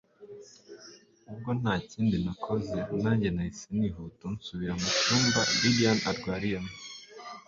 ubwo 1.31 1.49
ntakindi 1.59 2.17
nakoze, 2.25 2.77
nanjye 3.03 3.29
nahise 3.35 3.67
nihutu 3.77 4.23
nsubira 4.35 4.73
mucyumba 4.81 5.41
lilian 5.61 5.99
arwariyemo 6.09 6.73